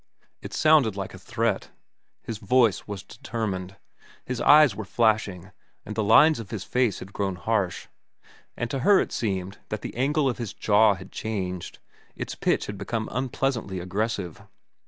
It 0.41 0.51
sounded 0.51 0.95
like 0.95 1.13
a 1.13 1.19
threat. 1.19 1.69
His 2.23 2.39
voice 2.39 2.87
was 2.87 3.03
determined, 3.03 3.75
his 4.25 4.41
eyes 4.41 4.75
were 4.75 4.83
flashing, 4.83 5.51
the 5.85 6.03
lines 6.03 6.39
of 6.39 6.49
his 6.49 6.63
face 6.63 6.97
had 6.97 7.13
grown 7.13 7.35
harsh. 7.35 7.85
And 8.57 8.71
to 8.71 8.79
her 8.79 8.99
it 8.99 9.11
seemed 9.11 9.59
that 9.69 9.83
the 9.83 9.95
angle 9.95 10.27
of 10.27 10.39
his 10.39 10.53
jaw 10.53 10.95
had 10.95 11.11
changed; 11.11 11.77
its 12.15 12.33
pitch 12.33 12.65
had 12.65 12.79
become 12.79 13.09
unpleasantly 13.11 13.79
aggressive. 13.79 14.41